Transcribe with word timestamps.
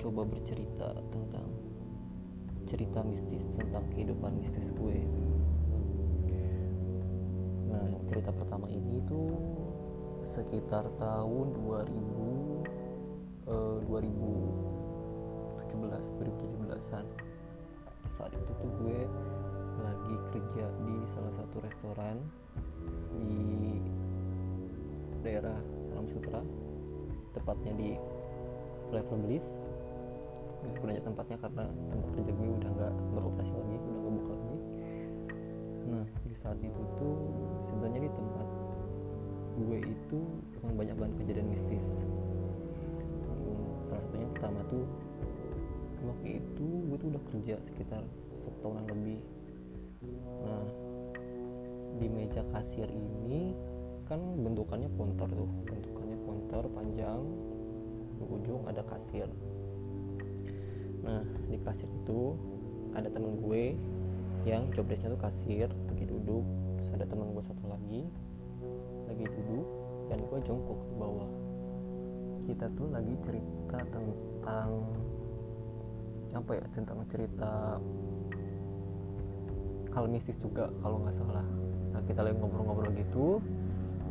mencoba 0.00 0.32
bercerita 0.32 0.96
tentang 1.12 1.44
cerita 2.64 3.04
mistis 3.04 3.44
tentang 3.52 3.84
kehidupan 3.92 4.32
mistis 4.40 4.72
gue. 4.72 5.04
Nah 7.68 8.00
cerita 8.08 8.32
pertama 8.32 8.72
ini 8.72 9.04
tuh 9.04 9.28
sekitar 10.24 10.88
tahun 10.96 11.52
2000 11.52 11.84
eh, 13.44 13.76
2017 13.92 15.68
2017an 15.68 17.04
saat 18.16 18.32
itu 18.32 18.52
tuh 18.56 18.72
gue 18.80 19.04
lagi 19.84 20.16
kerja 20.32 20.64
di 20.80 20.96
salah 21.12 21.44
satu 21.44 21.60
restoran 21.60 22.16
di 23.20 23.76
daerah 25.20 25.60
Alam 25.92 26.08
Sutra 26.08 26.40
tepatnya 27.36 27.76
di 27.76 28.00
Flavor 28.88 29.20
Bliss 29.28 29.59
Gak 30.60 30.70
sebenarnya 30.76 31.02
tempatnya 31.02 31.36
karena 31.40 31.64
tempat 31.88 32.08
kerja 32.12 32.32
gue 32.36 32.48
udah 32.60 32.70
nggak 32.76 32.92
beroperasi 33.16 33.52
lagi 33.56 33.74
udah 33.80 34.00
nggak 34.00 34.12
buka 34.12 34.32
lagi. 34.36 34.58
Nah 35.88 36.04
di 36.28 36.34
saat 36.36 36.58
itu 36.60 36.82
tuh 37.00 37.16
sebenarnya 37.72 38.00
di 38.04 38.12
tempat 38.12 38.46
gue 39.60 39.78
itu 39.80 40.18
memang 40.60 40.74
banyak 40.76 40.96
banget 41.00 41.14
kejadian 41.24 41.48
mistis. 41.48 41.86
Salah 43.88 44.04
satunya 44.04 44.28
pertama 44.36 44.60
tuh 44.68 44.84
waktu 46.04 46.44
itu 46.44 46.66
gue 46.88 46.96
tuh 47.00 47.08
udah 47.08 47.22
kerja 47.32 47.54
sekitar 47.64 48.02
setahunan 48.44 48.84
lebih. 48.92 49.20
Nah 50.44 50.64
di 51.96 52.06
meja 52.08 52.44
kasir 52.52 52.88
ini 52.88 53.56
kan 54.08 54.20
bentukannya 54.20 54.88
counter 54.96 55.28
tuh 55.28 55.50
bentukannya 55.66 56.16
counter 56.24 56.64
panjang 56.72 57.20
di 58.16 58.24
ujung 58.28 58.62
ada 58.68 58.84
kasir 58.86 59.28
nah 61.00 61.24
di 61.48 61.56
kasir 61.64 61.88
itu 62.04 62.36
ada 62.94 63.08
temen 63.08 63.38
gue 63.40 63.78
yang 64.48 64.68
jobdesknya 64.72 65.12
tuh 65.14 65.22
kasir 65.22 65.68
lagi 65.68 66.04
duduk. 66.08 66.44
Terus 66.80 66.90
ada 66.96 67.06
temen 67.08 67.32
gue 67.36 67.44
satu 67.44 67.64
lagi 67.68 68.02
lagi 69.10 69.24
duduk 69.26 69.66
dan 70.08 70.18
gue 70.22 70.38
jongkok 70.46 70.80
di 70.88 70.94
bawah. 70.96 71.30
Kita 72.48 72.66
tuh 72.74 72.88
lagi 72.90 73.14
cerita 73.26 73.78
tentang 73.92 74.70
apa 76.30 76.50
ya 76.54 76.64
tentang 76.72 76.98
cerita 77.10 77.82
hal 79.90 80.04
mistis 80.06 80.38
juga 80.38 80.70
kalau 80.80 81.02
nggak 81.02 81.16
salah. 81.18 81.46
Nah 81.90 82.00
kita 82.06 82.22
lagi 82.22 82.38
ngobrol-ngobrol 82.38 82.94
gitu 82.94 83.42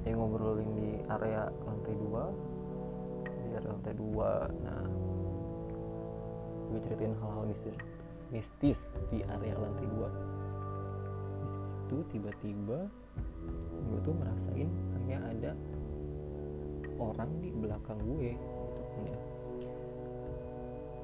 yang 0.07 0.19
ngobrolin 0.19 0.69
di 0.75 0.89
area 1.11 1.51
lantai 1.67 1.95
dua 1.95 2.23
di 3.23 3.49
area 3.55 3.69
lantai 3.71 3.93
dua. 3.95 4.31
Nah 4.63 4.83
gue 6.69 6.79
ceritain 6.85 7.15
hal-hal 7.17 7.43
mistis 7.49 7.77
mistis 8.29 8.79
di 9.09 9.25
area 9.25 9.57
lantai 9.57 9.89
dua 9.89 10.09
di 11.41 11.47
situ 11.49 11.97
tiba-tiba 12.13 12.85
gue 13.89 13.99
tuh 14.05 14.13
ngerasain 14.13 14.69
kayak 15.09 15.23
ada 15.33 15.51
orang 17.01 17.29
di 17.41 17.49
belakang 17.55 17.97
gue 18.05 18.35
gitu 18.35 18.81
kan 18.93 19.03
ya. 19.07 19.19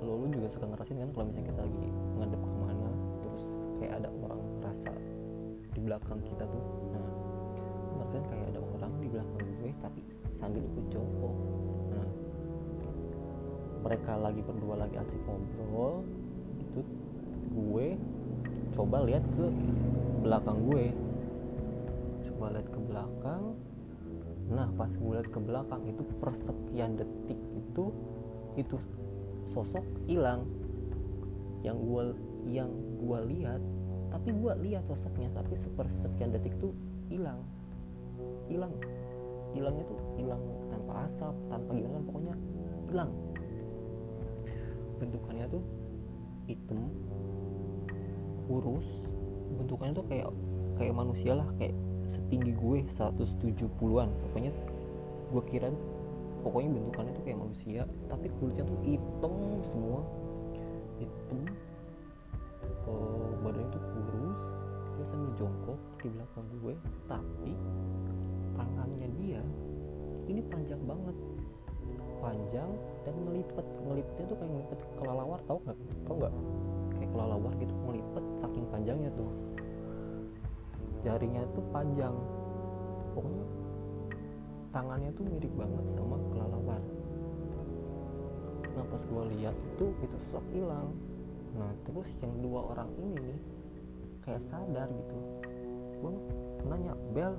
Lo 0.03 0.22
lu 0.22 0.28
juga 0.30 0.48
suka 0.52 0.66
ngerasain 0.70 1.00
kan 1.02 1.09
kalau 1.16 1.26
misalnya 1.31 1.48
kita 1.50 1.62
lagi 1.66 1.90
ngadep 2.20 2.42
ke 2.44 2.53
mana 2.62 2.90
terus 3.24 3.46
kayak 3.82 3.94
ada 4.03 4.09
orang 4.12 4.42
ngerasa 4.59 4.92
di 5.74 5.80
belakang 5.82 6.20
kita 6.22 6.44
tuh. 6.46 6.66
Nah 6.94 7.02
gue 7.02 7.94
ngerasain 7.97 8.26
kayak 8.30 8.46
ada 8.53 8.62
orang 8.62 8.92
di 9.02 9.08
belakang 9.09 9.44
gue 9.58 9.70
tapi 9.82 10.02
sambil 10.38 10.62
ikut 10.62 10.86
jongkok 10.94 11.36
mereka 13.85 14.18
lagi 14.18 14.41
berdua 14.41 14.81
lagi 14.81 14.97
asik 14.97 15.22
ngobrol 15.29 16.01
itu 16.57 16.81
gue 17.53 17.88
coba 18.73 19.06
lihat 19.06 19.22
ke 19.38 19.46
belakang 20.25 20.57
gue. 20.66 20.85
Coba 22.25 22.46
lihat 22.57 22.68
ke 22.73 22.79
belakang. 22.81 23.44
Nah 24.50 24.68
pas 24.73 24.90
gue 24.90 25.13
lihat 25.13 25.29
ke 25.29 25.38
belakang 25.38 25.85
itu 25.85 26.01
persekian 26.18 26.97
detik 26.97 27.38
itu 27.53 27.94
itu 28.57 28.75
sosok 29.53 29.85
hilang. 30.09 30.50
Yang 31.62 31.78
gue 31.85 32.03
yang 32.50 32.73
gue 32.97 33.19
lihat 33.38 33.62
tapi 34.09 34.34
gue 34.34 34.53
lihat 34.66 34.81
sosoknya 34.90 35.29
tapi 35.38 35.62
sepersekian 35.62 36.34
detik 36.34 36.57
tuh 36.57 36.73
hilang. 37.13 37.38
Hilang. 38.50 38.73
Hilangnya 39.53 39.85
tuh 39.85 40.00
hilang 40.17 40.41
tanpa 40.73 41.06
asap 41.06 41.35
tanpa 41.53 41.69
gimana 41.69 42.02
pokoknya 42.02 42.35
hilang 42.90 43.13
bentukannya 45.00 45.46
tuh 45.50 45.64
hitam 46.50 46.90
kurus. 48.48 48.88
Bentukannya 49.56 49.94
tuh 49.96 50.06
kayak 50.10 50.30
kayak 50.76 50.94
manusia 50.96 51.40
lah 51.40 51.48
kayak 51.58 51.76
setinggi 52.06 52.54
gue 52.54 52.86
170-an 53.00 54.10
pokoknya 54.30 54.52
gue 55.34 55.44
kira 55.50 55.74
pokoknya 56.46 56.70
bentukannya 56.78 57.12
tuh 57.18 57.24
kayak 57.26 57.40
manusia 57.42 57.82
tapi 58.06 58.30
kulitnya 58.38 58.64
tuh 58.68 58.80
hitam 58.86 59.34
semua. 59.74 60.00
Hitam. 61.02 61.42
Oh, 62.86 63.34
badannya 63.42 63.70
tuh 63.74 63.82
kurus 63.82 64.42
dia 64.96 65.06
sambil 65.12 65.32
jongkok 65.36 65.80
di 66.00 66.08
belakang 66.14 66.48
gue. 66.62 66.74
Tapi 67.10 67.52
tangannya 68.56 69.08
dia 69.20 69.42
ini 70.26 70.42
panjang 70.50 70.82
banget 70.86 71.16
panjang 72.25 72.72
dan 73.06 73.16
melipet. 73.22 73.66
Melipetnya 73.86 74.25
tuh 74.25 74.38
kayak 74.41 74.52
melipet 74.52 74.80
kelelawar 74.97 75.40
tau 75.46 75.58
nggak? 75.62 75.78
Tau 76.09 76.16
nggak? 76.18 76.34
Kayak 76.97 77.09
kelelawar 77.13 77.53
gitu 77.62 77.74
melipet 77.86 78.25
saking 78.41 78.66
panjangnya 78.74 79.12
tuh. 79.13 79.30
Jaringnya 81.06 81.44
tuh 81.53 81.66
panjang. 81.69 82.16
Pokoknya 83.14 83.46
tangannya 84.74 85.09
tuh 85.14 85.24
mirip 85.30 85.53
banget 85.53 85.85
sama 85.94 86.18
kelelawar. 86.34 86.81
Nah 88.74 88.85
pas 88.90 89.02
gue 89.06 89.24
lihat 89.38 89.56
tuh 89.78 89.94
itu 90.02 90.18
sosok 90.34 90.46
hilang. 90.50 90.90
Nah 91.53 91.72
terus 91.85 92.09
yang 92.25 92.34
dua 92.41 92.74
orang 92.74 92.90
ini 92.97 93.16
nih 93.22 93.40
kayak 94.25 94.41
sadar 94.50 94.90
gitu. 94.90 95.18
Gue 96.02 96.12
nanya 96.66 96.97
Bel 97.14 97.38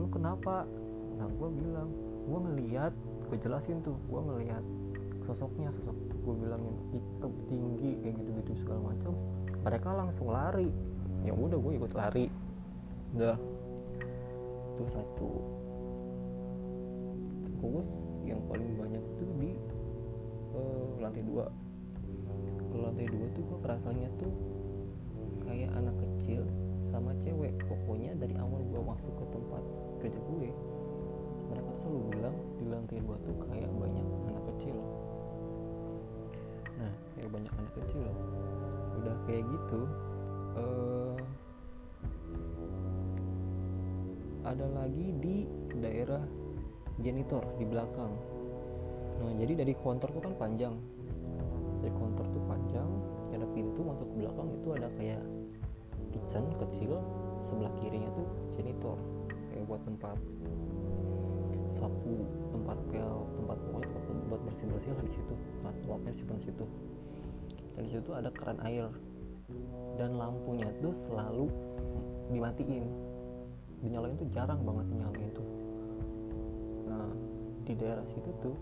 lu 0.00 0.08
kenapa? 0.10 0.66
Nah 1.20 1.28
gue 1.30 1.48
bilang 1.54 1.92
gue 2.32 2.40
ngeliat 2.48 2.92
gue 3.28 3.36
jelasin 3.44 3.84
tuh 3.84 3.92
gue 4.08 4.20
ngeliat 4.24 4.64
sosoknya 5.28 5.68
sosok 5.76 5.96
gue 6.24 6.34
bilangin 6.40 6.76
hitam 6.96 7.32
tinggi 7.52 8.00
kayak 8.00 8.14
gitu 8.16 8.30
gitu 8.40 8.52
segala 8.64 8.96
macam 8.96 9.12
mereka 9.62 9.88
langsung 9.94 10.28
lari. 10.30 10.68
Ya 11.22 11.30
udah 11.30 11.58
gue 11.58 11.72
ikut 11.78 11.92
lari. 11.94 12.26
Udah 13.14 13.38
itu 14.72 14.84
satu. 14.90 15.30
Terus 17.62 17.90
yang 18.26 18.42
paling 18.50 18.74
banyak 18.74 19.04
tuh 19.22 19.30
di 19.38 19.54
uh, 20.58 20.98
lantai 20.98 21.22
dua. 21.22 21.46
Lantai 22.74 23.06
dua 23.06 23.26
tuh 23.38 23.42
gue 23.46 23.58
rasanya 23.62 24.08
tuh 24.18 24.34
kayak 25.46 25.70
anak 25.78 25.94
kecil 26.02 26.42
sama 26.90 27.14
cewek. 27.22 27.54
Pokoknya 27.70 28.18
dari 28.18 28.34
awal 28.34 28.66
gue 28.66 28.82
masuk 28.82 29.14
ke 29.14 29.24
tempat 29.30 29.62
kerja 30.02 30.18
gue 30.18 30.50
mereka 31.52 31.68
tuh 31.68 31.78
selalu 31.84 32.00
bilang 32.16 32.36
di 32.56 32.64
lantai 32.64 32.98
dua 33.04 33.16
tuh 33.20 33.36
kayak 33.52 33.70
banyak 33.76 34.06
anak 34.32 34.44
kecil. 34.54 34.76
Nah 36.80 36.92
kayak 37.12 37.30
banyak 37.30 37.52
anak 37.52 37.72
kecil. 37.84 38.08
Udah 38.96 39.14
kayak 39.28 39.44
gitu 39.44 39.80
uh, 40.56 41.16
ada 44.48 44.66
lagi 44.72 45.06
di 45.20 45.44
daerah 45.76 46.24
janitor 47.04 47.44
di 47.60 47.64
belakang. 47.68 48.12
Nah 49.20 49.32
jadi 49.36 49.60
dari 49.60 49.76
konter 49.76 50.08
tuh 50.08 50.22
kan 50.24 50.34
panjang. 50.40 50.74
Dari 51.84 51.92
konter 51.98 52.24
tuh 52.32 52.42
panjang 52.48 52.88
ada 53.32 53.46
pintu 53.58 53.80
masuk 53.82 54.06
ke 54.12 54.16
belakang 54.22 54.48
itu 54.54 54.68
ada 54.76 54.88
kayak 55.00 55.22
kitchen 56.14 56.44
kecil 56.60 57.00
sebelah 57.42 57.72
kirinya 57.80 58.06
tuh 58.14 58.28
janitor 58.54 58.94
kayak 59.50 59.64
buat 59.66 59.82
tempat 59.82 60.16
sapu 61.82 62.14
tempat 62.54 62.78
pel 62.94 63.26
tempat 63.34 63.58
pokoknya 63.58 63.88
tempat 63.90 64.16
buat 64.30 64.40
bersih 64.46 64.66
bersih 64.70 64.92
lah 64.94 65.02
di 65.02 65.12
situ. 65.18 65.34
Nah 65.66 65.72
tempatnya 65.82 66.12
simpan 66.14 66.36
di 66.38 66.44
situ. 66.46 66.64
Dan 67.74 67.82
di 67.82 67.90
situ 67.90 68.10
ada 68.14 68.30
keran 68.30 68.58
air. 68.62 68.86
Dan 69.98 70.14
lampunya 70.14 70.70
tuh 70.78 70.94
selalu 70.94 71.50
dimatiin. 72.30 72.86
Dinyalain 73.82 74.14
tuh 74.14 74.30
jarang 74.30 74.62
banget 74.62 74.86
dinyalain 74.94 75.30
tuh. 75.34 75.48
Nah 76.86 77.10
di 77.66 77.74
daerah 77.74 78.06
situ 78.14 78.30
tuh 78.38 78.54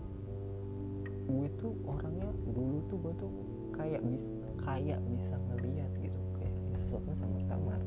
gue 1.29 1.47
tuh 1.61 1.77
orangnya 1.85 2.27
dulu 2.57 2.81
tuh 2.89 2.97
gue 3.05 3.13
tuh 3.21 3.31
kayak 3.77 4.01
bisa 4.01 4.33
kayak 4.65 4.97
bisa 5.13 5.37
ngeliat 5.45 5.91
gitu. 6.01 6.19
Kayak 6.41 6.53
sesuatu 6.81 7.13
samar-samar. 7.21 7.81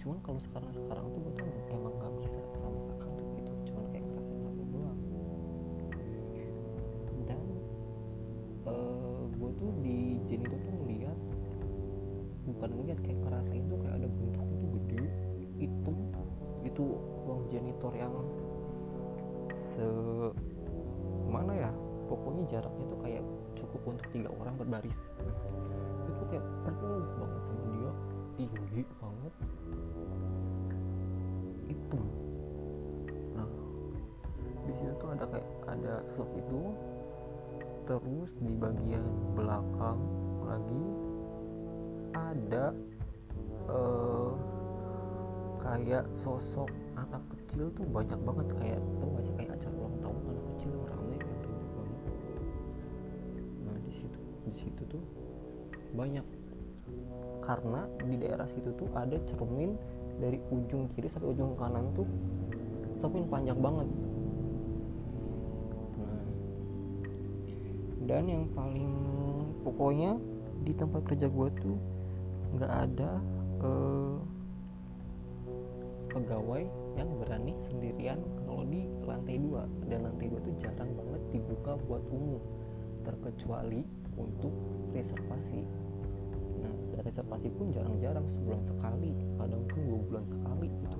Cuman 0.00 0.18
kalau 0.24 0.40
sekarang 0.40 0.72
sekarang 0.72 1.04
tuh 1.12 1.20
gue 1.20 1.32
tuh 1.36 1.48
emang 1.68 1.92
nggak 2.00 2.12
bisa 2.24 2.40
sama 2.56 2.80
sekali 2.88 3.27
itu 9.58 9.66
di 9.82 9.98
Jane 10.30 10.46
itu 10.46 10.54
tuh 10.54 10.74
ngeliat 10.86 11.18
bukan 12.46 12.70
ngeliat 12.78 12.98
kayak 13.02 13.20
kerasa 13.26 13.52
itu 13.58 13.74
kayak 13.82 13.94
ada 13.98 14.08
bentuk 14.08 14.46
itu 14.54 14.66
gede 14.78 15.02
hitam 15.58 15.96
itu 16.62 16.84
uang 17.26 17.42
janitor 17.50 17.92
yang 17.98 18.14
se 19.58 19.82
mana 21.26 21.52
ya 21.58 21.70
pokoknya 22.06 22.46
jaraknya 22.48 22.84
tuh 22.88 23.00
kayak 23.02 23.24
cukup 23.58 23.80
untuk 23.84 24.06
tiga 24.14 24.30
orang 24.32 24.54
berbaris. 24.56 24.98
Itu 26.08 26.22
kayak 26.32 26.44
penuh 26.64 27.04
banget 27.20 27.42
sama 27.44 27.64
dia 27.74 27.92
tinggi 28.38 28.82
banget. 29.02 29.34
Itu 31.68 32.00
nah 33.36 33.48
di 34.64 34.72
situ 34.72 34.92
tuh 34.96 35.08
ada 35.12 35.24
kayak 35.28 35.48
ada 35.68 35.94
sosok 36.14 36.28
itu 36.38 36.60
terus 37.88 38.28
di 38.44 38.52
bagian 38.60 39.00
belakang 39.32 39.96
lagi 40.44 40.84
ada 42.12 42.76
uh, 43.72 44.36
kayak 45.64 46.04
sosok 46.20 46.68
anak 47.00 47.24
kecil 47.32 47.72
tuh 47.72 47.88
banyak 47.88 48.20
banget. 48.28 48.46
Kayak 48.60 48.80
tau 49.00 49.08
gak 49.16 49.24
sih 49.24 49.34
kayak 49.40 49.52
acara 49.56 49.72
ulang 49.72 49.96
tahun 50.04 50.20
anak 50.20 50.44
kecil 50.52 50.68
yang 50.68 50.84
rame 50.92 51.14
yang 51.16 51.32
ribet 51.40 51.68
banget. 51.72 52.00
Nah 53.64 53.76
di 53.80 53.92
situ 53.96 54.18
di 54.44 54.52
situ 54.60 54.82
tuh 54.84 55.02
banyak. 55.96 56.26
Karena 57.40 57.80
di 58.04 58.16
daerah 58.20 58.44
situ 58.44 58.68
tuh 58.76 58.88
ada 58.92 59.16
cermin 59.32 59.72
dari 60.20 60.36
ujung 60.52 60.92
kiri 60.92 61.08
sampai 61.08 61.32
ujung 61.32 61.56
kanan 61.56 61.88
tuh 61.96 62.04
cermin 63.00 63.24
panjang 63.32 63.56
banget 63.56 63.88
dan 68.08 68.24
yang 68.24 68.48
paling 68.56 68.88
pokoknya 69.68 70.16
di 70.64 70.72
tempat 70.72 71.04
kerja 71.04 71.28
gue 71.28 71.48
tuh 71.60 71.76
nggak 72.56 72.72
ada 72.72 73.20
uh, 73.60 74.16
pegawai 76.08 76.64
yang 76.96 77.08
berani 77.20 77.52
sendirian 77.68 78.18
kalau 78.42 78.64
di 78.64 78.88
lantai 79.04 79.36
dua. 79.36 79.68
Dan 79.86 80.08
lantai 80.08 80.32
dua 80.32 80.40
tuh 80.40 80.54
jarang 80.56 80.90
banget 80.96 81.22
dibuka 81.36 81.76
buat 81.84 82.02
umum 82.08 82.40
terkecuali 83.04 83.84
untuk 84.16 84.50
reservasi. 84.96 85.62
Nah 86.64 86.74
dan 86.96 87.00
reservasi 87.06 87.48
pun 87.54 87.70
jarang-jarang 87.76 88.24
sebulan 88.24 88.62
sekali 88.64 89.12
kadang 89.36 89.62
pun 89.68 89.80
dua 89.84 90.00
bulan 90.08 90.24
sekali 90.32 90.68
gitu. 90.80 90.98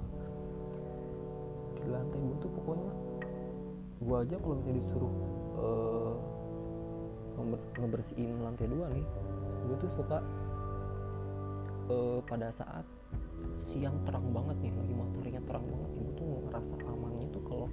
Di 1.80 1.86
lantai 1.88 2.18
dua 2.20 2.36
tuh 2.38 2.50
pokoknya 2.52 2.92
gua 3.98 4.16
aja 4.22 4.36
kalau 4.38 4.54
misalnya 4.60 4.76
disuruh 4.78 5.14
uh, 5.58 6.14
ngebersihin 7.78 8.42
lantai 8.42 8.66
dua 8.66 8.86
nih. 8.90 9.06
Gue 9.68 9.76
tuh 9.80 9.90
suka 9.94 10.18
uh, 11.92 12.20
pada 12.24 12.52
saat 12.54 12.84
siang 13.62 13.96
terang 14.02 14.34
banget 14.34 14.56
nih 14.62 14.72
lagi 14.74 14.94
mataharinya 14.94 15.42
terang 15.46 15.66
banget 15.70 15.90
nih 15.94 16.02
gue 16.02 16.14
tuh 16.18 16.26
ngerasa 16.50 16.74
amannya 16.90 17.26
tuh 17.30 17.42
kalau 17.46 17.68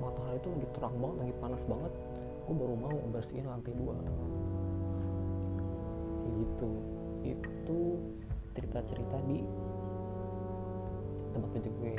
matahari 0.00 0.38
tuh 0.40 0.50
lagi 0.56 0.68
terang 0.72 0.96
banget 0.96 1.16
lagi 1.20 1.34
panas 1.40 1.62
banget 1.68 1.92
gue 2.46 2.54
baru 2.54 2.74
mau 2.78 2.96
bersihin 3.10 3.46
lantai 3.46 3.74
dua. 3.74 3.96
Kayak 6.22 6.32
gitu. 6.42 6.70
Itu 7.26 7.78
cerita-cerita 8.54 9.16
di 9.26 9.42
tempat 11.34 11.48
kerja 11.52 11.70
gue 11.70 11.94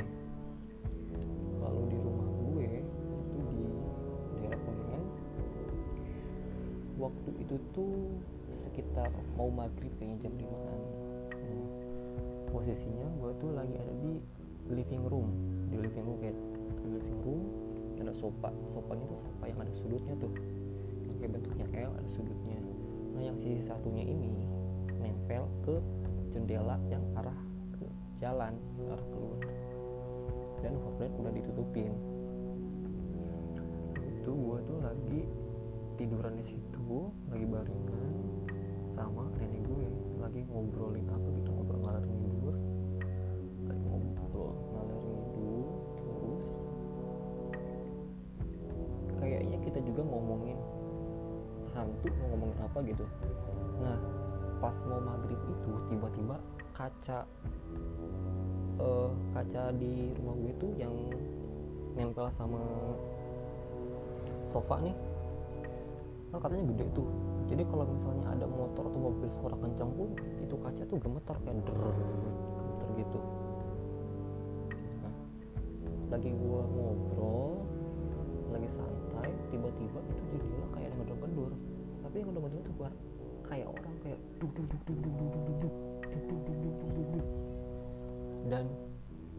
waktu 7.08 7.30
itu 7.40 7.56
tuh 7.72 7.92
sekitar 8.68 9.08
mau 9.34 9.48
maghrib 9.48 9.90
kayaknya 9.96 10.28
jam 10.28 10.34
5an 10.36 10.80
hmm. 11.32 11.66
posisinya 12.52 13.06
gue 13.18 13.30
tuh 13.40 13.50
lagi 13.56 13.74
ada 13.80 13.92
di 14.04 14.12
living 14.68 15.04
room 15.08 15.28
di 15.72 15.76
living 15.80 16.04
room 16.04 16.18
kayak 16.20 16.36
di 16.84 16.88
living 16.92 17.20
room 17.24 17.42
ada 18.08 18.14
sofa. 18.16 18.48
Sofanya 18.72 19.04
tuh 19.04 19.20
sofa 19.20 19.44
yang 19.44 19.60
ada 19.60 19.72
sudutnya 19.76 20.14
tuh. 20.16 20.32
Yang 21.04 21.16
kayak 21.20 21.32
bentuknya 21.36 21.66
L 21.84 21.92
ada 21.92 22.08
sudutnya. 22.08 22.58
Nah 23.12 23.22
yang 23.22 23.36
sisi 23.36 23.62
satunya 23.68 24.04
ini 24.08 24.32
nempel 24.96 25.44
ke 25.66 25.76
jendela 26.32 26.80
yang 26.88 27.04
arah 27.20 27.36
ke 27.76 27.86
jalan 28.22 28.56
arah 28.88 29.04
keluar 29.12 29.40
dan 30.64 30.72
horden 30.80 31.10
udah 31.20 31.32
ditutupin. 31.36 31.92
Itu 34.00 34.32
gue 34.32 34.58
tuh 34.64 34.78
lagi 34.80 35.20
tiduran 35.98 36.38
di 36.38 36.54
situ 36.54 37.10
lagi 37.26 37.42
baringan 37.42 38.06
sama 38.94 39.26
nenek 39.34 39.66
gue 39.66 39.86
lagi 40.22 40.46
ngobrolin 40.46 41.02
apa 41.10 41.26
gitu 41.42 41.50
ngobrol 41.50 41.82
ngalor 41.82 42.04
ngidur 42.06 42.56
lagi 43.66 43.82
ngobrol 43.82 44.54
ngalor 44.54 45.00
ngidur 45.02 45.66
terus 45.98 46.44
kayaknya 49.18 49.58
kita 49.66 49.78
juga 49.82 50.02
ngomongin 50.06 50.58
hantu 51.74 52.06
mau 52.14 52.26
ngomongin 52.34 52.58
apa 52.62 52.78
gitu. 52.86 53.04
Nah 53.82 53.98
pas 54.58 54.74
mau 54.90 54.98
maghrib 54.98 55.38
itu 55.38 55.72
tiba-tiba 55.86 56.36
kaca 56.74 57.26
uh, 58.82 59.10
kaca 59.34 59.74
di 59.78 60.14
rumah 60.18 60.34
gue 60.34 60.52
tuh 60.58 60.72
yang 60.78 60.94
nempel 61.94 62.30
sama 62.38 62.62
sofa 64.50 64.82
nih 64.82 64.94
kan 66.28 66.38
katanya 66.44 66.64
gede 66.74 66.84
tuh 66.92 67.08
jadi 67.48 67.62
kalau 67.72 67.84
misalnya 67.88 68.26
ada 68.36 68.46
motor 68.46 68.84
atau 68.92 69.00
mobil 69.00 69.28
suara 69.40 69.56
kencang 69.56 69.90
pun 69.96 70.08
itu 70.44 70.54
kaca 70.60 70.82
tuh 70.84 70.98
gemetar 71.00 71.36
kayak 71.40 71.56
der 71.64 71.78
gemetar 71.80 72.88
gitu 73.00 73.18
nah, 75.00 75.14
lagi 76.12 76.30
gua 76.36 76.62
ngobrol 76.68 77.52
lagi 78.52 78.68
santai 78.76 79.30
tiba-tiba 79.48 79.98
itu 80.04 80.22
jadinya 80.36 80.66
kayak 80.76 80.88
ada 80.92 80.96
gedor-gedor 81.04 81.52
tapi 82.04 82.14
yang 82.20 82.28
gedor-gedor 82.32 82.60
tuh 82.60 82.74
gua 82.76 82.90
kayak 83.48 83.68
orang 83.72 83.94
kayak 84.04 84.20
duk 84.36 84.52
duk 84.52 84.66
duk 84.68 84.82
duk 84.84 84.98
duk 85.00 85.14
duk 85.16 85.30
duk 85.32 85.56
duk 85.56 85.74
duk 86.12 86.40
duk 86.44 86.56
duk 86.60 86.90
duk 86.92 87.06
duk 87.16 87.26
dan 88.48 88.64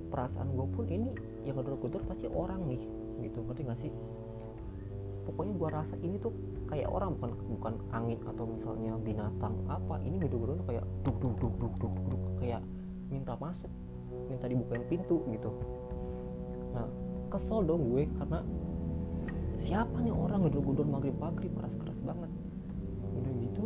perasaan 0.10 0.50
gue 0.58 0.67
pun 0.74 0.86
ini 0.89 1.10
yang 1.46 1.58
gedor-gedor 1.62 2.01
pasti 2.10 2.25
orang 2.29 2.65
nih 2.65 2.81
gitu 3.22 3.46
ngerti 3.46 3.62
gak 3.67 3.79
sih 3.84 3.91
pokoknya 5.29 5.53
gue 5.53 5.69
rasa 5.69 5.96
ini 6.01 6.17
tuh 6.17 6.34
kayak 6.70 6.86
orang 6.86 7.18
bukan 7.18 7.32
bukan 7.58 7.74
angin 7.90 8.20
atau 8.30 8.46
misalnya 8.46 8.94
binatang 9.02 9.58
apa 9.66 9.98
ini 10.06 10.22
tuh 10.30 10.38
kayak 10.70 10.86
duk 11.02 11.18
duk 11.18 11.34
duk 11.42 11.54
duk 11.58 11.74
duk 11.82 11.96
duk 12.14 12.24
kayak 12.38 12.62
minta 13.10 13.34
masuk 13.42 13.72
minta 14.30 14.46
dibukain 14.46 14.86
pintu 14.86 15.26
gitu. 15.34 15.50
Nah 16.78 16.86
kesel 17.34 17.66
dong 17.66 17.90
gue 17.90 18.06
karena 18.22 18.46
siapa 19.58 19.98
nih 19.98 20.14
orang 20.14 20.46
gedor-gedor 20.46 20.86
maghrib 20.86 21.18
maghrib 21.18 21.52
keras 21.58 21.74
keras 21.82 22.00
banget. 22.06 22.30
Udah 23.18 23.34
gitu 23.42 23.66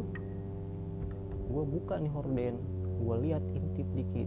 gue 1.54 1.64
buka 1.68 2.00
nih 2.00 2.10
horden 2.10 2.56
gue 3.04 3.16
lihat 3.28 3.44
intip 3.52 3.86
dikit 3.94 4.26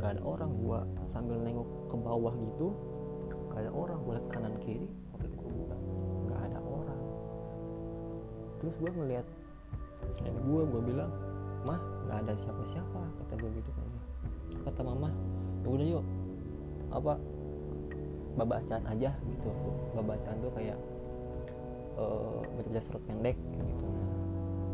nggak 0.00 0.18
ada 0.18 0.22
orang 0.24 0.50
gue 0.56 0.78
sambil 1.12 1.36
nengok 1.40 1.68
ke 1.92 1.96
bawah 2.00 2.32
gitu 2.32 2.72
nggak 3.52 3.60
ada 3.68 3.72
orang 3.72 3.98
gue 4.02 4.12
lihat 4.16 4.28
kanan 4.32 4.54
kiri 4.64 4.88
terus 8.66 8.82
gue 8.82 8.90
ngeliat 8.98 9.26
nenek 10.26 10.42
gue 10.42 10.62
gue 10.66 10.82
bilang 10.90 11.10
mah 11.70 11.78
nggak 12.10 12.18
ada 12.26 12.34
siapa-siapa 12.34 12.98
kata 12.98 13.32
gue 13.38 13.50
gitu 13.62 13.70
kan. 13.70 13.86
Kata 14.66 14.80
mama 14.82 15.14
ya 15.62 15.68
udah 15.70 15.86
yuk 15.86 16.04
apa 16.90 17.14
babacaan 18.34 18.82
aja 18.90 19.14
gitu. 19.22 19.50
Babacaan 19.94 20.42
tuh 20.42 20.50
kayak 20.58 20.78
uh, 21.94 22.42
baca 22.42 22.80
surat 22.82 23.02
pendek 23.06 23.38
gitu. 23.54 23.86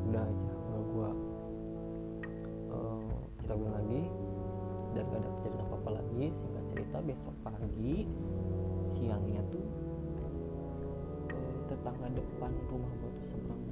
Udah 0.09 0.25
aja 0.25 0.53
nggak 0.57 0.83
gue 0.89 1.09
uh, 2.73 3.05
ragu 3.45 3.67
lagi. 3.77 4.03
Dan 4.93 5.09
gak 5.09 5.25
ada 5.25 5.29
kejadian 5.41 5.61
apa 5.65 5.75
apa 5.81 5.91
lagi 6.01 6.25
singkat 6.37 6.65
cerita 6.69 6.97
besok 7.01 7.33
pagi 7.41 8.05
siangnya 8.85 9.41
tuh 9.49 9.65
uh, 11.33 11.55
tetangga 11.73 12.13
depan 12.13 12.53
rumah 12.69 12.93
gue 13.01 13.11
tuh 13.17 13.25
seberang 13.33 13.57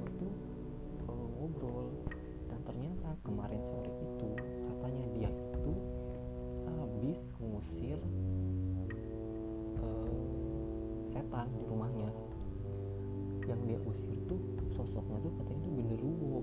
ngobrol. 1.41 1.89
Dan 2.45 2.59
ternyata 2.61 3.09
kemarin 3.25 3.61
sore 3.65 3.89
itu 3.89 4.29
katanya 4.69 5.05
dia 5.17 5.29
itu 5.33 5.73
habis 6.69 7.19
ngusir 7.41 7.97
uh, 9.81 10.13
setan 11.09 11.49
di 11.57 11.63
rumahnya. 11.65 12.13
Yang 13.49 13.59
dia 13.65 13.79
usir 13.89 14.17
tuh 14.29 14.41
sosoknya 14.69 15.17
tuh 15.25 15.33
katanya 15.41 15.61
tuh 15.65 15.73
genderuwo. 15.81 16.39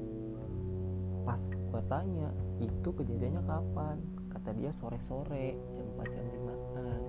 Pas 1.23 1.43
gue 1.47 1.83
tanya 1.87 2.29
itu 2.59 2.89
kejadiannya 2.91 3.43
kapan? 3.47 3.97
Kata 4.35 4.51
dia 4.59 4.75
sore-sore 4.75 5.55
jam 5.79 5.87
4 5.95 6.15
jam 6.15 6.27
5an 6.27 7.03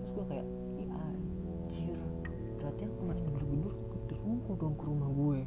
terus 0.00 0.10
gue 0.16 0.24
kayak 0.30 0.46
iya 0.80 0.86
anjir. 0.96 1.98
Berarti 2.56 2.80
yang 2.88 2.94
kemarin 2.96 3.24
bener-bener 3.28 3.72
genderuwo 3.92 4.52
dong 4.56 4.74
ke 4.80 4.84
rumah 4.88 5.10
gue 5.12 5.40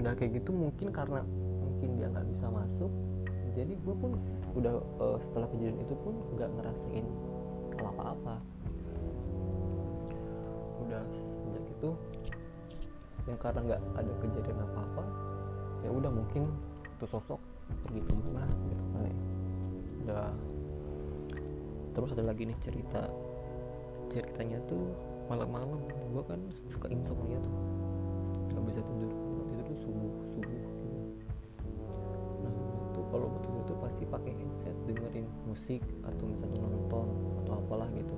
udah 0.00 0.12
kayak 0.16 0.40
gitu 0.40 0.50
mungkin 0.56 0.88
karena 0.90 1.20
bikin 1.76 2.00
dia 2.00 2.08
nggak 2.08 2.26
bisa 2.32 2.46
masuk 2.48 2.90
jadi 3.54 3.72
gue 3.74 3.94
pun 3.98 4.14
udah 4.54 4.74
uh, 5.02 5.18
setelah 5.18 5.46
kejadian 5.54 5.78
itu 5.82 5.94
pun 6.02 6.14
nggak 6.34 6.50
ngerasain 6.58 7.06
apa-apa. 7.80 8.34
Udah 10.86 11.02
sejak 11.42 11.64
itu 11.66 11.90
yang 13.28 13.38
karena 13.38 13.60
nggak 13.68 13.80
ada 14.00 14.12
kejadian 14.24 14.58
apa-apa 14.64 15.04
ya 15.84 15.90
udah 15.92 16.10
mungkin 16.12 16.48
tuh 16.98 17.08
sosok 17.08 17.40
pergi 17.86 18.00
ke 18.00 18.12
mana 18.32 18.54
gitu 18.70 18.84
kan 18.94 19.02
ya. 19.04 19.16
Udah. 20.00 20.30
Terus 21.90 22.10
ada 22.14 22.24
lagi 22.30 22.42
nih 22.46 22.58
cerita 22.62 23.02
ceritanya 24.10 24.58
tuh 24.66 24.94
malam-malam 25.26 25.78
gue 25.86 26.22
kan 26.26 26.40
suka 26.70 26.86
insomnia 26.90 27.38
tuh. 27.38 27.54
Nggak 28.50 28.64
bisa 28.70 28.80
tidur 28.82 29.29
subuh 29.90 30.12
subuh 30.38 30.46
gitu 30.46 30.88
nah 32.46 32.54
itu 32.94 33.00
kalau 33.10 33.26
tidur 33.42 33.62
tuh 33.66 33.78
pasti 33.82 34.02
pakai 34.06 34.32
headset 34.38 34.76
dengerin 34.86 35.26
musik 35.50 35.82
atau 36.06 36.24
misalnya 36.30 36.62
nonton 36.62 37.08
atau 37.42 37.52
apalah 37.58 37.88
gitu. 37.94 38.14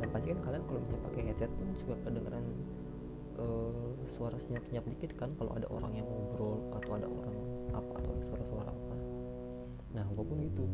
Dan 0.00 0.08
pasti 0.12 0.26
kan 0.36 0.40
kalian 0.44 0.62
kalau 0.68 0.80
misalnya 0.84 1.02
pakai 1.08 1.22
headset 1.32 1.50
pun 1.56 1.68
juga 1.80 1.94
kedengeran 2.04 2.44
uh, 3.40 3.92
suara 4.04 4.36
senyap-senyap 4.36 4.84
dikit 4.84 5.10
kan 5.16 5.32
kalau 5.40 5.52
ada 5.56 5.64
orang 5.72 5.92
yang 5.96 6.06
ngobrol 6.08 6.60
atau 6.76 6.90
ada 6.98 7.08
orang 7.08 7.36
apa 7.72 7.92
atau 8.04 8.12
suara-suara 8.26 8.70
apa. 8.72 8.96
Nah 9.96 10.04
gue 10.12 10.24
pun 10.24 10.38
gitu. 10.44 10.64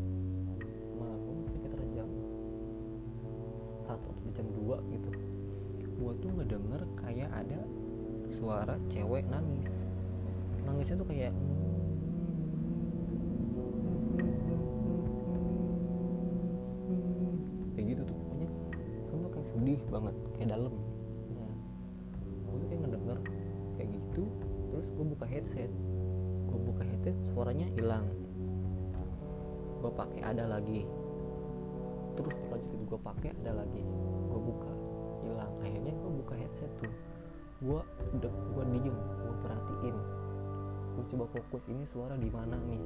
Malam 0.99 1.47
sekitar 1.53 1.81
jam 1.95 2.09
satu 3.87 4.09
atau 4.11 4.31
jam 4.35 4.47
2 4.55 4.95
gitu. 4.99 5.11
Gue 6.01 6.13
tuh 6.23 6.31
ngedenger 6.33 6.83
kayak 6.97 7.31
ada 7.35 7.61
suara 8.31 8.79
cewek 8.89 9.27
nangis. 9.27 9.71
Nangisnya 10.63 11.03
tuh 11.03 11.09
kayak 11.11 11.35
kayak 17.75 17.87
gitu 17.97 18.03
tuh 18.07 18.15
pokoknya. 18.15 18.49
Kamu 19.11 19.27
kayak 19.35 19.47
sedih 19.51 19.81
banget 19.91 20.15
kayak 20.39 20.49
dalam. 20.55 20.75
Nah, 21.35 21.53
gue 22.47 22.57
tuh 22.63 22.67
kayak 22.71 22.81
ngedenger 22.87 23.19
kayak 23.77 23.89
gitu 23.99 24.23
terus 24.71 24.87
gue 24.95 25.07
buka 25.11 25.27
headset. 25.27 25.71
Gue 26.47 26.59
buka 26.63 26.83
headset 26.87 27.17
suaranya 27.35 27.67
hilang. 27.75 28.07
Gue 29.83 29.91
pakai 29.91 30.21
ada 30.23 30.47
lagi. 30.47 30.87
Terus 32.15 32.35
berlanjut 32.47 32.81
gue 32.87 33.01
pakai 33.01 33.31
ada 33.43 33.65
lagi. 33.65 33.83
Gue 34.31 34.41
buka 34.41 34.71
hilang. 35.27 35.53
Akhirnya 35.65 35.95
gue 35.99 36.13
buka 36.23 36.35
headset 36.39 36.71
tuh 36.79 36.93
gue 37.61 37.81
udah 38.17 38.33
gue 38.33 38.65
diem 38.73 38.97
gue 38.97 39.35
perhatiin. 39.45 39.97
Gue 40.97 41.05
coba 41.13 41.25
fokus 41.29 41.61
ini 41.69 41.85
suara 41.93 42.17
di 42.17 42.33
mana 42.33 42.57
nih? 42.57 42.81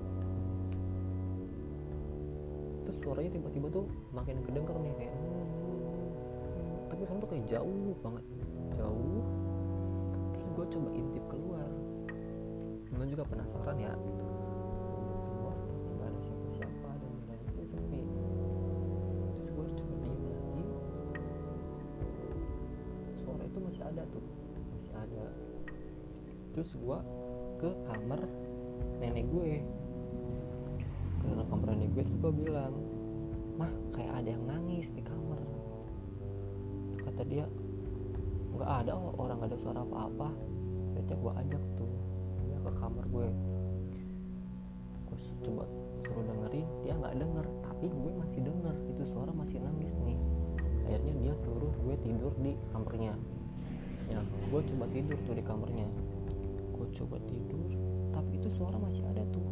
Terus 2.83 2.99
suaranya 3.07 3.31
tiba-tiba 3.39 3.71
tuh 3.71 3.87
makin 4.11 4.43
kedenger 4.43 4.75
nih 4.83 4.93
kayak 4.99 5.15
tapi 6.91 7.03
suara 7.11 7.19
tuh 7.23 7.31
kayak 7.31 7.47
jauh 7.51 7.95
banget 8.03 8.25
jauh. 8.75 9.23
Terus 10.35 10.47
gue 10.59 10.67
coba 10.75 10.89
intip 10.91 11.25
keluar. 11.31 11.71
Gue 12.95 13.07
juga 13.11 13.25
penasaran 13.31 13.79
ya 13.79 13.95
keluar 13.95 15.57
sepi 17.75 18.01
terus 19.39 19.51
gue 19.55 19.67
coba 19.79 19.95
lagi. 20.03 20.67
Suara 23.23 23.43
itu 23.47 23.59
masih 23.63 23.83
ada 23.87 24.03
tuh 24.11 24.34
terus 26.55 26.71
gue 26.79 26.99
ke 27.59 27.69
kamar 27.91 28.23
nenek 29.03 29.27
gue. 29.27 29.59
Ke 31.19 31.27
kamar 31.51 31.67
nenek 31.75 31.91
gue 31.99 32.03
terus 32.07 32.19
gue 32.23 32.33
bilang 32.47 32.75
mah 33.59 33.71
kayak 33.91 34.23
ada 34.23 34.29
yang 34.39 34.45
nangis 34.47 34.87
di 34.95 35.03
kamar. 35.03 35.43
Kata 37.03 37.23
dia 37.27 37.45
nggak 38.55 38.71
ada 38.87 38.95
orang 38.95 39.37
nggak 39.43 39.51
ada 39.51 39.59
suara 39.59 39.83
apa-apa. 39.83 40.31
Akhirnya 40.95 41.17
gue 41.19 41.33
ajak 41.43 41.63
tuh 41.75 41.91
dia 42.47 42.59
ke 42.63 42.71
kamar 42.79 43.05
gue. 43.11 43.29
Gue 45.11 45.19
coba 45.43 45.65
suruh 46.07 46.23
dengerin 46.23 46.67
dia 46.87 46.95
nggak 46.95 47.15
denger 47.19 47.47
tapi 47.67 47.87
gue 47.91 48.13
masih 48.15 48.41
denger 48.47 48.75
itu 48.95 49.03
suara 49.11 49.35
masih 49.35 49.59
nangis 49.59 49.95
nih. 50.07 50.19
Akhirnya 50.87 51.15
dia 51.19 51.35
suruh 51.35 51.75
gue 51.83 51.95
tidur 52.07 52.31
di 52.39 52.55
kamarnya. 52.71 53.19
Ya 54.07 54.23
gue 54.23 54.61
coba 54.71 54.85
tidur 54.95 55.19
tuh 55.27 55.35
di 55.35 55.43
kamarnya 55.43 55.89
gue 56.85 56.93
coba 57.01 57.17
tidur 57.25 57.65
tapi 58.13 58.37
itu 58.37 58.53
suara 58.61 58.77
masih 58.77 59.01
ada 59.09 59.25
tuh. 59.33 59.49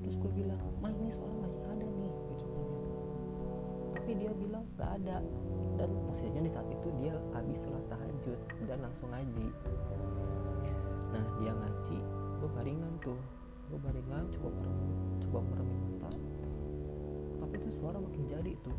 Terus 0.00 0.16
gue 0.16 0.32
bilang 0.32 0.56
mah 0.80 0.88
ini 0.88 1.12
suara 1.12 1.36
masih 1.44 1.60
ada 1.68 1.84
nih 1.84 2.08
gitu 2.08 2.46
tapi 3.92 4.10
dia 4.16 4.32
bilang 4.32 4.64
gak 4.80 4.96
ada. 4.96 5.20
Dan 5.76 5.90
posisinya 6.08 6.40
di 6.40 6.50
saat 6.56 6.68
itu 6.72 6.88
dia 7.04 7.12
habis 7.36 7.60
sholat 7.60 7.84
tahajud 7.92 8.38
dan 8.64 8.78
langsung 8.80 9.12
ngaji. 9.12 9.46
Nah 11.12 11.24
dia 11.36 11.52
ngaji 11.52 11.98
gue 12.40 12.48
baringan 12.56 12.92
tuh. 13.04 13.20
Gue 13.68 13.78
baringan 13.84 14.24
coba 14.32 14.48
merem 14.56 14.80
coba 15.20 15.38
meremin 15.44 15.80
mata. 16.00 16.10
Tapi 17.44 17.54
itu 17.60 17.68
suara 17.76 18.00
makin 18.00 18.22
jadi 18.24 18.52
tuh. 18.64 18.76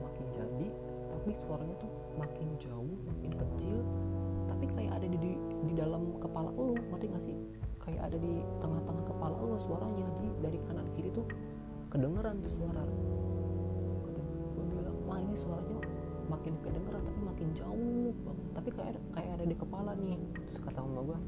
Makin 0.00 0.26
jadi 0.32 0.68
tapi 1.10 1.36
suaranya 1.44 1.76
tuh 1.76 1.92
makin 2.16 2.48
jauh 2.56 2.96
makin 3.04 3.32
kecil 3.36 3.78
tapi 4.60 4.76
kayak 4.76 4.92
ada 5.00 5.08
di 5.08 5.16
di, 5.16 5.32
di 5.40 5.72
dalam 5.72 6.20
kepala 6.20 6.52
lo 6.52 6.76
ngerti 6.76 7.08
gak 7.08 7.24
sih? 7.24 7.32
Kayak 7.80 8.12
ada 8.12 8.16
di 8.20 8.44
tengah-tengah 8.60 9.04
kepala 9.08 9.36
lo 9.40 9.56
suaranya 9.56 10.04
jadi 10.04 10.28
dari 10.44 10.58
kanan 10.68 10.84
kiri 10.92 11.08
tuh 11.16 11.24
kedengeran 11.88 12.44
tuh 12.44 12.52
suara. 12.60 12.84
Gue 14.52 14.64
bilang 14.68 15.00
wah 15.08 15.16
ini 15.16 15.32
suaranya 15.40 15.80
makin 16.28 16.52
kedengeran 16.60 17.00
tapi 17.00 17.20
makin 17.24 17.48
jauh 17.56 18.12
banget. 18.20 18.46
Tapi 18.52 18.68
kayak 18.76 18.94
kayak 19.16 19.32
ada 19.40 19.44
di 19.48 19.56
kepala 19.56 19.90
nih. 19.96 20.20
Terus 20.52 20.60
kata 20.60 20.78
mama 20.84 21.00
gue 21.08 21.18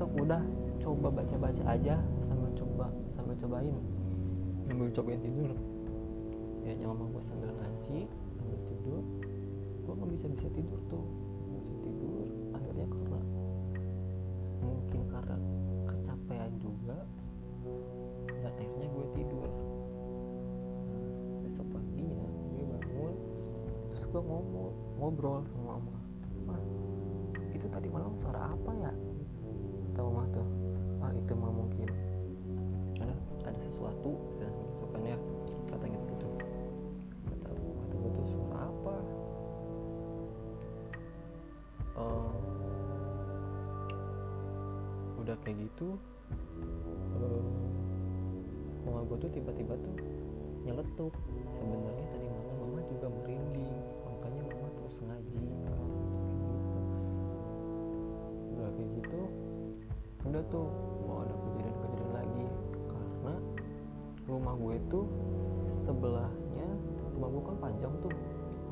sok 0.00 0.10
udah 0.16 0.40
coba 0.80 1.08
baca-baca 1.20 1.62
aja 1.68 2.00
sambil 2.24 2.48
coba 2.56 2.86
sambil 3.12 3.36
cobain. 3.36 3.76
Sambil 4.64 4.88
cobain 4.88 5.20
tidur. 5.20 5.52
Ya 6.64 6.72
mama 6.80 7.12
gue 7.12 7.22
sambil 7.28 7.52
ngaji 7.52 8.08
sambil 8.40 8.60
tidur 8.72 9.04
gue 9.84 9.92
nggak 9.94 10.10
bisa 10.16 10.26
bisa 10.32 10.48
tidur 10.56 10.80
tuh 10.88 11.04
tidur 11.86 12.26
akhirnya 12.50 12.86
karena 12.90 13.20
mungkin 14.58 15.02
karena 15.06 15.36
kecapean 15.86 16.50
juga 16.58 16.98
dan 18.26 18.52
akhirnya 18.58 18.86
gue 18.90 19.06
tidur. 19.14 19.50
Besok 21.46 21.66
paginya 21.70 22.26
gue 22.26 22.64
bangun 22.66 23.14
terus 23.86 24.02
gue 24.10 24.22
ngomong 24.22 24.74
ngobrol 24.98 25.46
sama 25.46 25.78
mama. 25.78 25.96
Itu 27.54 27.66
tadi 27.70 27.86
malam 27.86 28.12
suara 28.18 28.50
apa 28.50 28.70
ya? 28.74 28.92
Kata 29.94 30.00
mama 30.02 30.24
tuh. 30.34 30.48
Ah 30.98 31.12
itu 31.14 31.32
mah 31.38 31.52
mungkin 31.54 31.88
ada 32.98 33.14
ada 33.46 33.58
sesuatu 33.62 34.18
udah 45.36 45.44
kayak 45.44 45.68
gitu 45.68 46.00
eh, 47.20 47.44
mama 48.88 49.04
gue 49.04 49.16
tuh 49.20 49.30
tiba-tiba 49.36 49.76
tuh 49.76 49.96
nyeletuk. 50.64 51.12
Sebenarnya 51.60 52.04
tadi 52.08 52.26
malam 52.32 52.56
mama 52.56 52.80
juga 52.88 53.06
merinding 53.12 53.76
makanya 54.08 54.42
mama 54.48 54.68
terus 54.80 54.96
ngaji 55.04 55.44
katanya 55.60 56.00
gitu 56.00 56.80
udah 58.56 58.68
kayak 58.72 58.90
gitu 58.96 59.20
udah 60.24 60.42
tuh 60.48 60.66
mau 61.04 61.20
ada 61.20 61.34
kejadian-kejadian 61.36 62.10
lagi. 62.16 62.46
Karena 62.88 63.34
rumah 64.24 64.54
gue 64.56 64.76
tuh 64.88 65.04
sebelahnya 65.84 66.68
rumah 67.12 67.28
gue 67.28 67.42
kan 67.44 67.56
panjang 67.60 67.92
tuh 68.00 68.12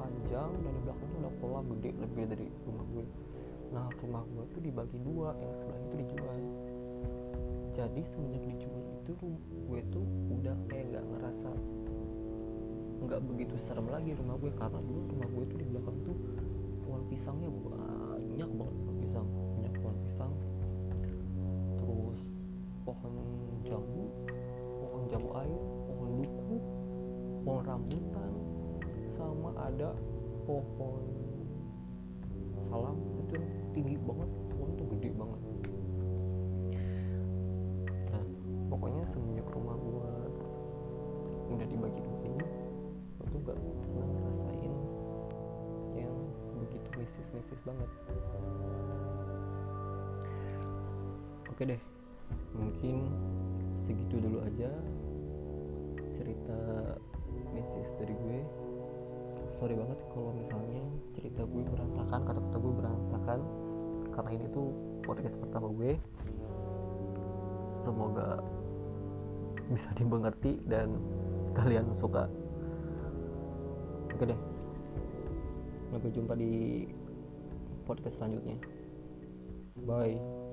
panjang 0.01 0.51
dan 0.65 0.73
di 0.73 0.81
belakang 0.81 1.09
tuh 1.13 1.19
ada 1.21 1.31
kolam 1.45 1.65
gede 1.77 1.91
lebih 2.01 2.25
dari 2.25 2.47
rumah 2.65 2.85
gue 2.97 3.05
nah 3.75 3.91
rumah 3.99 4.23
gue 4.31 4.45
tuh 4.55 4.63
dibagi 4.63 4.99
dua 5.03 5.35
yang 5.43 5.51
sebelah 5.59 5.79
itu 5.83 5.95
dijual. 6.07 6.39
Jadi 7.75 8.01
semenjak 8.07 8.47
dijual 8.47 8.83
itu 9.03 9.13
gue 9.67 9.81
tuh 9.91 10.07
udah 10.31 10.55
kayak 10.71 10.95
nggak 10.95 11.05
ngerasa 11.11 11.51
nggak 13.05 13.21
begitu 13.27 13.59
serem 13.67 13.91
lagi 13.91 14.15
rumah 14.15 14.39
gue 14.39 14.49
karena 14.55 14.79
dulu 14.79 15.01
rumah 15.11 15.29
gue 15.29 15.45
tuh 15.51 15.59
di 15.59 15.67
belakang 15.67 15.99
tuh 16.07 16.17
pohon 16.87 17.03
pisangnya 17.11 17.51
banyak 17.51 18.51
banget 18.55 18.77
pohon 18.79 18.97
pisang 19.03 19.27
banyak 19.59 19.75
pohon 19.83 19.97
pisang. 20.07 20.33
Terus 21.83 22.21
pohon 22.87 23.13
jambu 23.67 24.05
pohon 24.79 25.03
jambu 25.11 25.29
air 25.35 25.63
pohon 25.91 26.11
duku 26.23 26.57
pohon 27.43 27.63
rambutan 27.67 28.33
sama 29.19 29.51
ada 29.67 29.91
pohon 30.47 31.03
salam 32.71 33.14
itu 33.35 33.43
tinggi 33.75 33.99
banget 34.07 34.31
pohon 34.55 34.71
tuh 34.79 34.87
gede 34.95 35.11
banget. 35.19 35.43
Pokoknya 38.71 39.03
semenjak 39.11 39.47
rumah 39.55 39.77
gue 39.79 40.11
udah 41.55 41.67
dibagi 41.67 42.01
dua 42.03 42.19
ini 42.27 42.47
gue 43.23 43.27
tuh 43.31 43.41
gak 43.47 43.55
pernah 43.59 44.07
ngerasain 44.07 44.75
yang 45.95 46.15
begitu 46.59 46.89
mistis-mistis 46.99 47.61
banget. 47.63 47.91
Oke 51.51 51.63
deh 51.71 51.81
mungkin 52.55 53.15
segitu 53.87 54.19
dulu 54.19 54.43
aja 54.43 54.71
cerita 56.19 56.59
sorry 59.65 59.81
banget 59.81 59.97
kalau 60.13 60.29
misalnya 60.37 60.85
cerita 61.17 61.41
gue 61.49 61.63
berantakan 61.65 62.21
kata-kata 62.29 62.57
gue 62.61 62.75
berantakan. 62.85 63.41
Karena 64.13 64.31
ini 64.37 64.47
tuh 64.53 64.69
podcast 65.01 65.41
pertama 65.41 65.73
gue. 65.73 65.97
Semoga 67.81 68.45
bisa 69.73 69.89
dimengerti 69.97 70.61
dan 70.69 71.01
kalian 71.57 71.97
suka. 71.97 72.29
Oke 74.13 74.29
deh. 74.29 74.41
Sampai 75.89 76.13
jumpa 76.13 76.37
di 76.37 76.85
podcast 77.89 78.21
selanjutnya. 78.21 78.61
Bye 79.89 80.44